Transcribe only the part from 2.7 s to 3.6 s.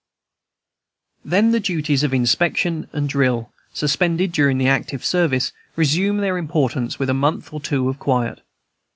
and drill,